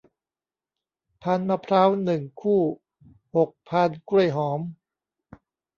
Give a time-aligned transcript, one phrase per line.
[1.21, 2.61] พานมะพร้าว หนึ่ง คู่
[3.35, 4.61] หก พานกล้วยหอม